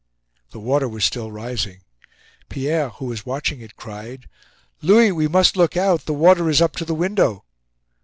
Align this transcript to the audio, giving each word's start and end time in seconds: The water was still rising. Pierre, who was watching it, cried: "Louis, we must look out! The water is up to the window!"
The 0.49 0.59
water 0.59 0.89
was 0.89 1.05
still 1.05 1.31
rising. 1.31 1.81
Pierre, 2.49 2.89
who 2.89 3.05
was 3.05 3.23
watching 3.23 3.61
it, 3.61 3.75
cried: 3.75 4.27
"Louis, 4.81 5.11
we 5.11 5.27
must 5.27 5.55
look 5.55 5.77
out! 5.77 6.05
The 6.05 6.11
water 6.15 6.49
is 6.49 6.59
up 6.59 6.75
to 6.77 6.85
the 6.85 6.95
window!" 6.95 7.43